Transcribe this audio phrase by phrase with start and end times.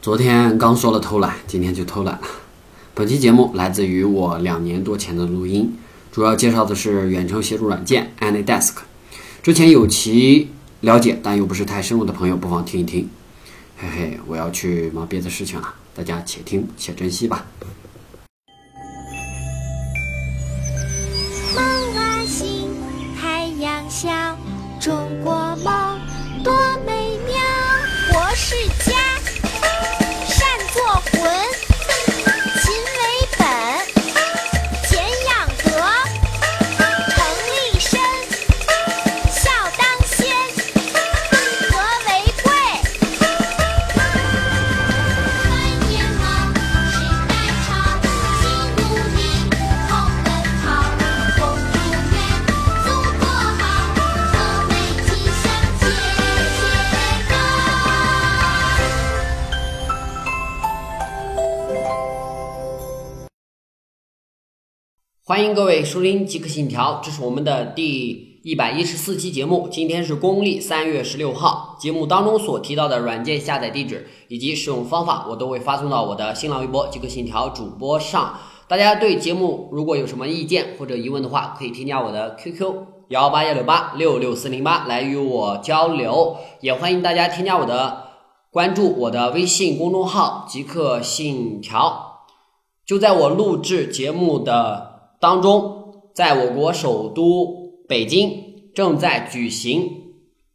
[0.00, 2.22] 昨天刚说了偷懒，今天就偷懒了。
[2.94, 5.76] 本期节目来自于我两年多前的录音，
[6.12, 8.74] 主要介绍的是远程协助软件 AnyDesk。
[9.42, 10.50] 之前有其
[10.82, 13.08] 了解，但又不是太深入的朋友，不妨听一听。
[13.76, 17.46] 嘿嘿，我要去忙别的事情了，大家且听且珍惜吧。
[65.28, 69.68] 欢迎各位收听《极客信条》，这是我们的第一百一十四期节目。
[69.70, 78.38] 今天是公历三月十六号，节目当中所提到的软件下载地址以及使用方法，我都会发送到我的新浪微博“极客信条”主播上。
[78.66, 82.74] 大家对节目如果有什么意见或者疑问的话，可以添加我的 QQ
[83.08, 88.04] 幺八幺六八六六四零八来与我交流，也欢迎大家添加我的
[88.50, 92.22] 关注我的微信公众号“极客信条”。
[92.88, 99.90] 就在我录制节目的当中，在我国首都北京正在举行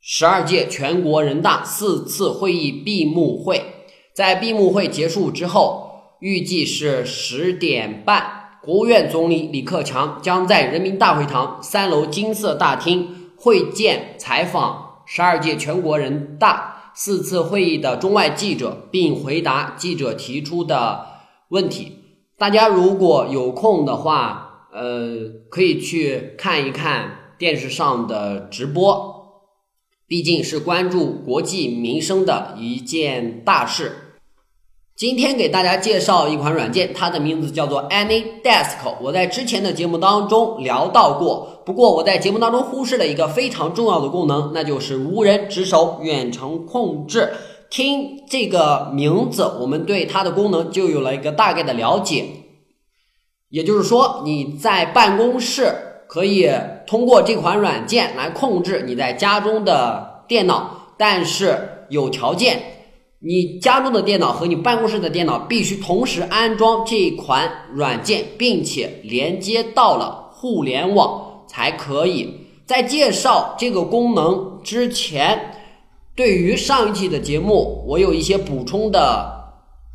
[0.00, 3.60] 十二届全国人大四次会议闭幕会。
[4.14, 8.24] 在闭幕会结束之后，预计是十点半，
[8.62, 21.06] 国务院总理李克强将在人民大会堂三楼金色大厅会见采访十二届全国人大四次会议的中外记者，并回答记者提出的
[21.48, 21.98] 问题。
[22.38, 29.42] 大家如果有空的话，呃，可以去看一看电视上的直播，
[30.06, 33.92] 毕竟是关注国计民生的一件大事。
[34.96, 38.94] 今天给大家介绍一款软件，它的名字叫做 AnyDesk。
[39.02, 47.30] 我在之前的节目当中聊到过，不过我在节目当中忽视了一个非常重要的功能，那就是无人值守远程控制。
[47.68, 52.24] 听这个名字，我们对它的功能就有了一个大概的了解。
[53.52, 55.70] 也就是说，你在办公室
[56.08, 56.50] 可以
[56.86, 62.58] 通过这款软件来控制你在家中的电脑，但是有条件，
[63.18, 72.34] 你家中的电脑和你办公室的电脑必须同时安装这款软件，并且连接到了互联网才可以。
[72.64, 75.38] 在介绍这个功能之前，
[76.16, 79.30] 对于上一期的节目，我有一些补充的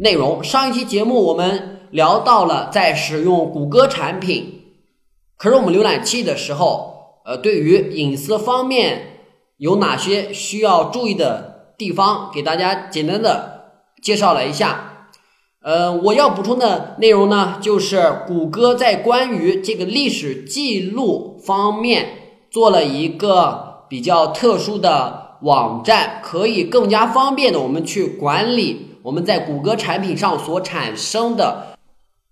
[0.00, 0.44] 内容。
[0.44, 4.62] 上一期节目我们聊到了在使用谷歌产品
[5.38, 9.20] Chrome 浏览器的时候，呃，对于隐私方面
[9.56, 14.84] 有哪些需要注意的地方，给大家简单的介绍了一下。
[15.60, 22.08] 呃，我要补充的内容呢，就是谷歌在关于这个历史记录方面
[22.50, 31.77] 做了一个比较特殊的网站，可以更加方便的我们去管理我们在谷歌产品上所产生的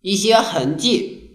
[0.07, 1.33] 一些痕迹。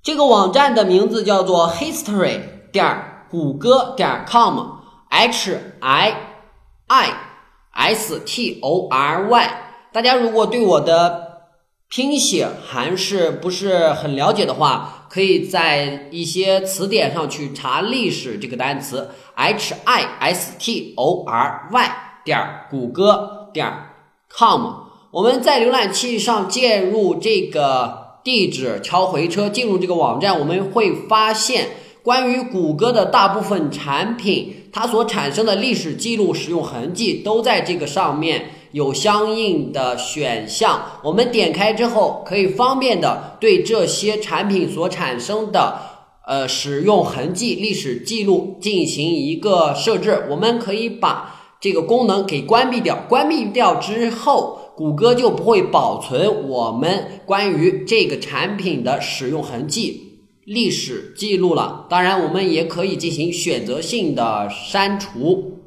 [0.00, 2.38] 这个网站的名字叫做 history
[2.70, 6.14] 点谷歌点 com，h i
[6.86, 9.50] i s t o r y。
[9.92, 11.48] 大家如果对我的
[11.88, 23.68] 拼写还是不是很了解的话，可以在一些词典上去查“历史”这个单词，h i s t o r y 点谷歌点
[24.30, 24.92] com。
[25.10, 31.68] 我们在浏览器上键入这个地址，敲回车进入这个网站，我们会发现
[32.02, 41.00] 关于谷歌的大部分产品，它所产生的历史记录、使用痕迹都在这个上面有相应的选项。
[41.02, 45.78] 我们点开之后，可以方便的对这些产品所产生的
[46.24, 50.26] 呃使用痕迹、历史记录进行一个设置。
[50.30, 54.60] 我们可以把这个功能给关闭掉，关闭掉之后。
[54.82, 61.86] 谷歌就不会保存我们关于这个产品的使用痕迹、历史记录了。
[61.88, 65.60] 当然，我们也可以进行选择性的删除。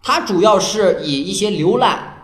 [0.00, 2.18] 它主要是以一些浏览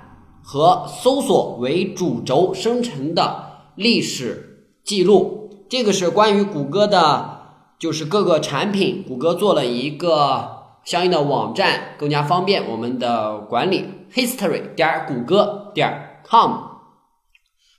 [0.45, 5.51] 和搜索为主轴生成的历史记录。
[5.69, 7.41] 这个是关于谷歌的，
[7.81, 10.49] 就是各个产品，谷歌做了一个
[10.85, 13.87] 相应的网站，更加方便我们的管理。
[14.15, 16.53] history 点谷歌点 com。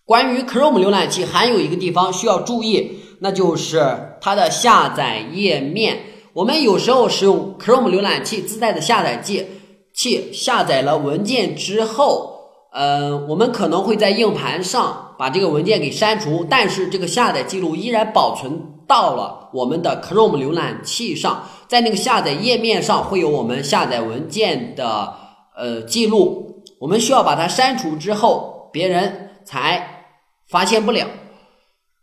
[0.05, 5.97] 关于 Chrome 浏览器还有一个地方需要注意，那就是它的下载页面。
[6.33, 9.43] 我们有时候使用 Chrome 浏览器自带的下载器，
[9.95, 12.35] 器下载了文件之后，
[12.73, 25.11] 呃，我们可能会在硬盘上把这个文件给删除，但是这个下载记录依然保存到了我们的 Chrome 浏览器上，在那个下载页面上会有我们下载文件的
[25.55, 26.52] 呃记录。
[26.83, 29.89] 我们需要把它删除之后，别人才。
[30.45, 31.07] 发现不了。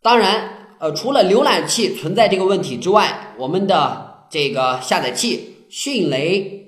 [0.02, 0.48] 当然，
[0.80, 6.66] 呃，除了浏览器存在这个问题之外，我们的这个下载器迅雷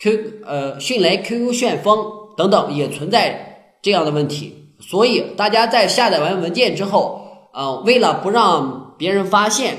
[0.00, 0.12] Q
[0.44, 2.04] 呃迅雷 QQ 旋风
[2.36, 4.74] 等等也存在这样的问题。
[4.80, 9.78] 所以大家在下载完文件之后，呃，为了不让别人发现，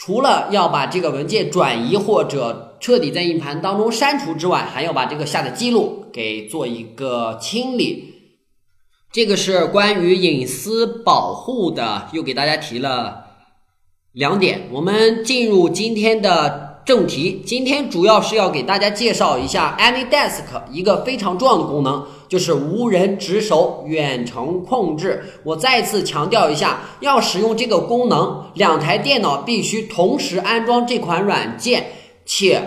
[0.00, 8.14] 除了要把这个文件转移或者彻底在硬盘当中删除之外，还要把这个下载记录给做一个清理。
[9.12, 13.26] 这个是关于隐私保护的，又给大家提了
[14.12, 14.68] 两点。
[14.72, 25.22] 我们进入今天的正题，今天主要是要给大家介绍一下 AnyDesk 一个非常重要的功能，就是无人值守远程控制。
[25.44, 31.86] 我再次强调一下，要使用这个功能，两台电脑必须同时安装这款软件，
[32.24, 32.60] 且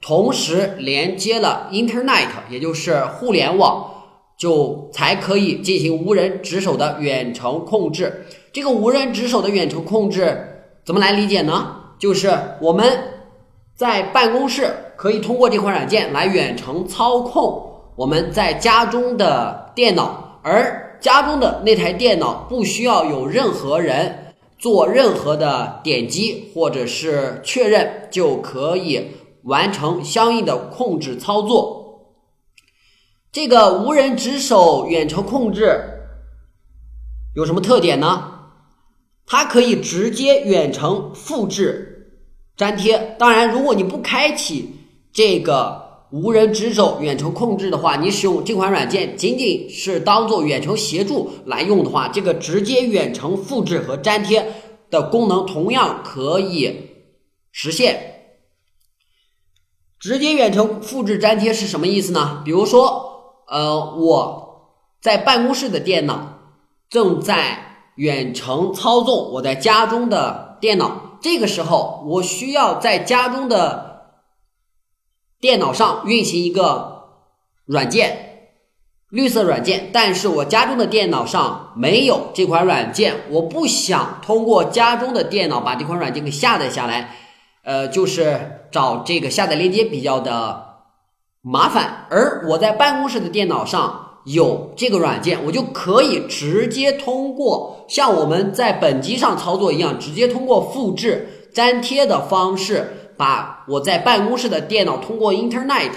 [0.00, 3.94] 同时连接了 Internet，也就是互联网。
[4.38, 8.24] 就才可以进行无人值守的远程控制。
[8.52, 11.74] 这个无人值守的远程控制怎么来理解呢？
[11.98, 12.30] 就是
[12.60, 12.86] 我们
[13.78, 17.64] 在办公室可以通过这款软件来远程操控
[17.94, 29.12] 我们在家中的电脑，而家中的那台电脑不需要有任何人做任何的点击或者是确认，就可以
[29.44, 32.02] 完成相应的控制操作。
[33.30, 35.80] 这个无人值守远程控制
[37.36, 38.40] 有什么特点呢？
[39.24, 41.87] 它可以直接远程复制
[42.58, 43.16] 粘贴。
[43.18, 44.70] 当然，如果你不开启
[45.12, 54.52] 这个无人值守远程控制的话，你使用这款软件仅仅是当做远程协助来用的话，这个直接远程复制和粘贴
[54.90, 56.90] 的功能同样可以
[57.50, 58.14] 实现。
[59.98, 62.42] 直接远程复制粘贴是什么意思呢？
[62.44, 63.06] 比如说。
[63.50, 66.38] 呃，我在办公室的电脑
[66.90, 74.12] 正在远程操纵我在家中的电脑，这个时候我需要在家中的
[75.40, 77.04] 电脑上运行一个
[77.64, 78.50] 软件，
[79.08, 87.14] 绿色软件，但是我家中的电脑上没有这款软件，我不想通过家中的电脑把这款软件给下载下来，
[87.64, 90.66] 呃，就是找这个下载链接比较的。
[91.40, 105.92] 麻烦，而我在办公室的电脑上有这个软件，我就可以直接通过像我们在本机上操作一样，直接通过复制粘贴的方式，把我在办公室的电脑通过 Internet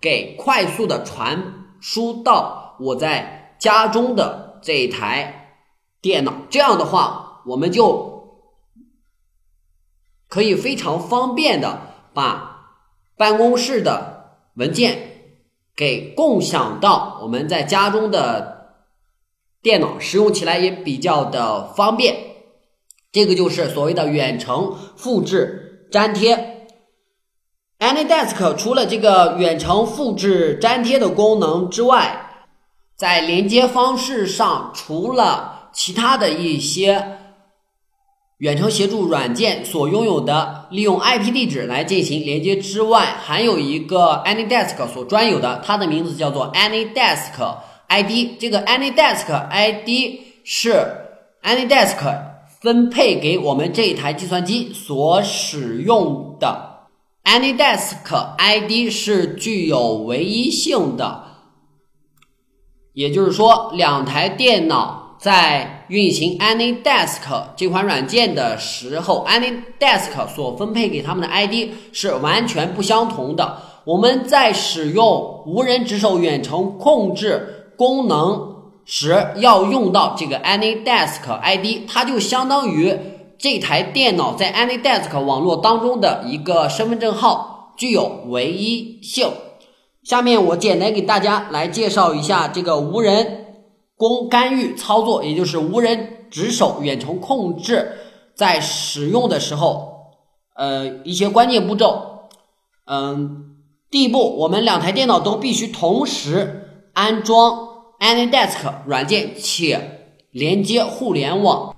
[0.00, 5.58] 给快速的传输到我在家中的这一台
[6.00, 6.32] 电脑。
[6.50, 8.40] 这样的话，我们就
[10.28, 11.80] 可以非常方便的
[12.12, 12.74] 把
[13.16, 14.14] 办公室的。
[14.56, 15.15] 文件
[15.76, 18.72] 给共享到我们在家中的
[19.62, 22.16] 电脑，使用起来也比较的方便。
[23.12, 26.66] 这个就是所谓的远程复制粘贴。
[27.78, 32.46] AnyDesk 除了这个远程复制粘贴的功能之外，
[32.96, 37.18] 在连接方式上，除了其他的一些。
[38.38, 47.56] 远程协助软件所拥有的利用 IP 地址来进行连接之外，还有一个 AnyDesk 所专有的，它的名字叫做 AnyDesk
[47.88, 48.38] ID。
[48.38, 49.88] 这个 AnyDesk ID
[50.44, 50.86] 是
[51.42, 52.22] AnyDesk
[52.60, 56.88] 分配给我们这一台计算机所使用的。
[57.24, 61.24] AnyDesk ID 是具有唯一性的，
[62.92, 65.72] 也就是说，两台电脑在。
[65.88, 67.20] 运行 AnyDesk
[67.54, 73.58] 这款软件的时候，AnyDesk 所分配给他们的 ID 是完全不相同的。
[73.84, 82.92] 我们在使用无人值守远程控制功能时，要用到这个 AnyDesk ID，它就相当于
[83.38, 89.30] 这台电脑在 AnyDesk 网络当中的一个身份证号，具有唯一性。
[90.02, 93.45] 下面我简单给大家来介绍一下这个无人。
[93.96, 97.92] 工干预操作，也就是无人值守远程控制，
[98.34, 99.94] 在使用的时候，
[100.54, 102.28] 呃，一些关键步骤。
[102.86, 103.56] 嗯，
[103.90, 107.68] 第一步，我们两台电脑都必须同时安装
[108.00, 111.74] AnyDesk 软件且连接互联网。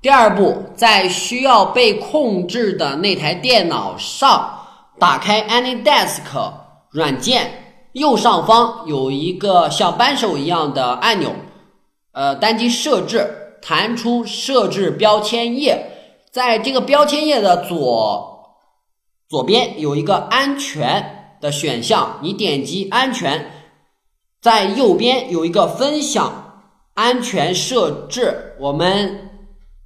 [0.00, 4.58] 第二步，在需要被控制的那台电脑上，
[4.98, 6.52] 打开 AnyDesk
[6.92, 7.50] 软件，
[7.92, 11.32] 右上方有一个像扳手一样的按钮，
[12.18, 15.86] 呃，单击设置，弹出设置标签页，
[16.32, 18.56] 在这个标签页的左
[19.28, 23.52] 左边有一个安全的选项，你点击安全，
[24.42, 29.30] 在右边有一个分享安全设置，我们。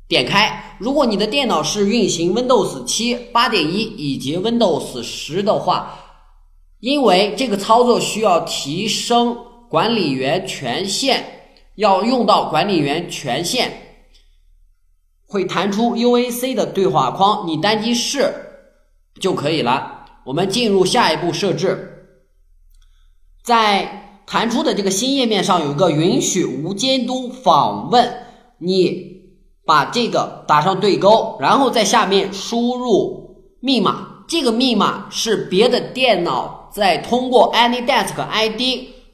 [0.08, 5.98] 点开，如果你的电脑是运行 Windows 七、八点一以及 Windows 十的话，
[6.80, 9.36] 因为这个操作需要提升
[9.68, 11.41] 管理员权限，
[11.76, 13.70] 要用到管理员权限，
[15.26, 18.32] 会弹出 UAC 的对话框，你单击是
[19.20, 20.04] 就可以了。
[20.24, 22.06] 我们进入下一步设置，
[23.44, 28.12] 在弹出的这个新页面上有一个允许无监督访问，
[28.58, 29.12] 你。
[29.64, 34.24] 把这个打上对勾，然后在下面输入密码。
[34.26, 38.60] 这个密码是别的电脑在通过 AnyDesk ID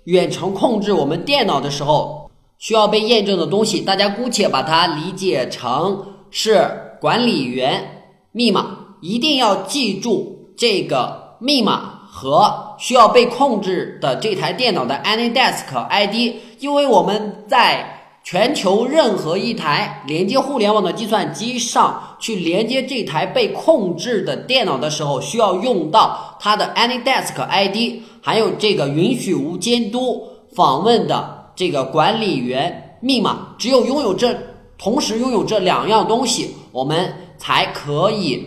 [0.04, 2.27] 远程控制我们电脑的时候
[2.58, 3.80] 需要被验证的东西。
[3.80, 6.68] 大家姑且把它理解成是
[7.00, 17.94] 管理员密码，一定要记住这个密码和需要被控制的这台电脑的 AnyDesk ID，因为我们在。
[18.24, 33.56] 全球任何一台连接互联网的计算机上去连接这台被控制的电脑的时候，需要用到它的 AnyDesk ID，还有这个允许无监督访问的这个管理员密码。
[33.58, 34.32] 只有拥有这，
[34.78, 38.46] 同时拥有这两样东西，我们才可以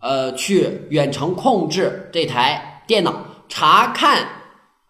[0.00, 3.12] 呃去远程控制这台电脑，
[3.48, 4.24] 查看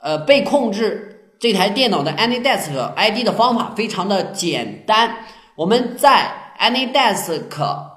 [0.03, 1.07] 呃被控制。
[1.41, 5.25] 这台电脑的 AnyDesk ID 的方法非常的简单，
[5.55, 7.41] 我们在 AnyDesk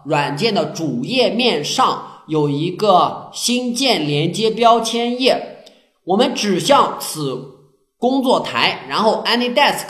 [0.05, 5.63] 软件的主页面上有一个新建连接标签页，
[6.03, 7.50] 我们指向此
[8.01, 9.86] 工作台，然后 AnyDesk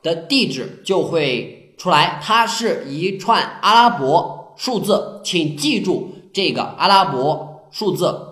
[0.00, 8.26] 的地址就会出来，它是一串阿拉伯数字，请记住这个阿拉伯数字。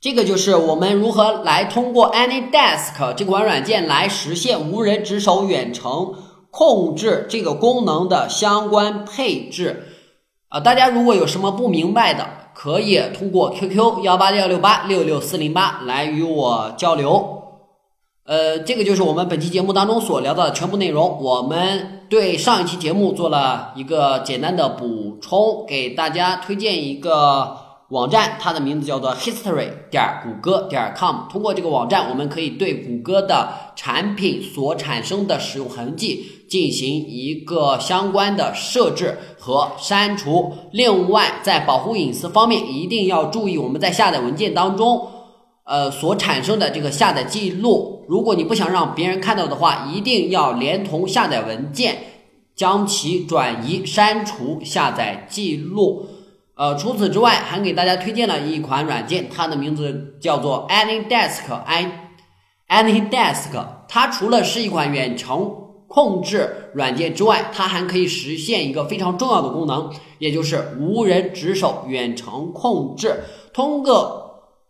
[0.00, 6.14] 这个就是我们如何来通过 AnyDesk 这款软件来实现无人值守远程
[6.50, 9.84] 控制这个功能的相关配置。
[10.48, 17.37] 啊，大家如果有什么不明白的，可以通过 QQ 幺八六六八六六四零八来与我交流。
[18.28, 21.18] 呃，这个就是我们本期节目当中所聊到的全部内容。
[21.18, 27.56] 我们对上一期节目做了一个简单的补充，给大家推荐一个。
[27.88, 31.26] 网站它的名字叫做 history 点谷歌点 com。
[31.30, 40.52] 通过这个网站，我们可以对谷歌的产品所产生的使用痕迹进行一个相关的设置和删除。
[40.72, 45.08] 另外，在保护隐私方面，一定要注意我们在下载文件当中，
[45.68, 48.06] 呃所产生的这个下载记录。
[48.08, 51.98] 如果你不想让别人看到的话，一定要连同下载文件
[52.56, 56.06] 将其转移删除下载记录。
[56.56, 62.10] 呃，除此之外，还给大家推荐了一款软件，它的名字叫做 AnyDesk i
[62.68, 63.64] AnyDesk。
[63.88, 65.54] 它除了是一款远程
[65.86, 73.20] 控制软件之外，它还可以实现一个非常重要的功能，也就是无人值守远程控制。
[73.52, 74.27] 通过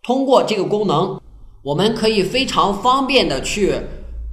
[0.09, 1.21] 通过这个功能，
[1.61, 3.75] 我们可以非常方便的去。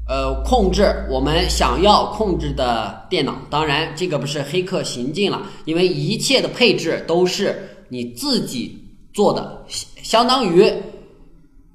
[0.07, 8.79] 呃，控制我们想要控制的电脑，当然这个不是黑客行径了，因为一切的配置都是你自己
[9.13, 9.65] 做的，
[10.01, 10.71] 相当于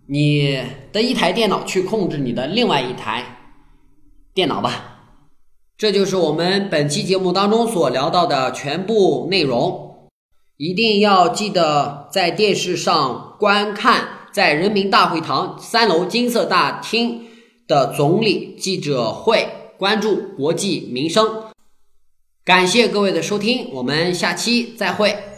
[0.07, 3.23] 你的一台电脑去控制你的另外一台
[4.33, 4.97] 电脑吧。
[5.77, 9.90] 这就是我们本期节目当中所聊到的全部内容，
[10.61, 17.23] 一定要记得在电视上观看，在人民大会堂三楼金色大厅。
[17.67, 19.49] 的总理记者会，
[19.79, 21.45] 关注国际民生。
[22.45, 25.30] 感谢各位的收听，我们下期再会。